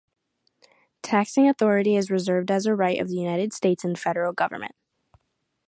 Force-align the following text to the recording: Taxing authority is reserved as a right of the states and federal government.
Taxing 1.03 1.47
authority 1.47 1.95
is 1.95 2.09
reserved 2.09 2.49
as 2.49 2.65
a 2.65 2.73
right 2.75 2.99
of 2.99 3.09
the 3.09 3.49
states 3.51 3.83
and 3.83 3.99
federal 3.99 4.33
government. 4.33 4.73